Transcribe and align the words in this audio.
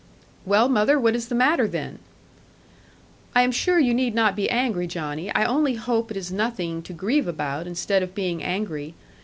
'Well, 0.47 0.67
mother, 0.67 0.99
what 0.99 1.15
is 1.15 1.27
the 1.27 1.35
matter, 1.35 1.67
then?' 1.67 1.99
'I 3.35 3.41
am 3.43 3.51
sure 3.51 3.77
you 3.77 3.93
need 3.93 4.15
not 4.15 4.35
be 4.35 4.49
angry, 4.49 4.87
Johnny. 4.87 5.29
I 5.29 5.45
only 5.45 5.75
hope 5.75 6.09
it 6.09 6.17
is 6.17 6.31
nothing 6.31 6.81
to 6.81 6.93
grieve 6.93 7.27
about, 7.27 7.67
instead 7.67 8.01
of 8.01 8.15
being 8.15 8.41
angry. 8.41 8.95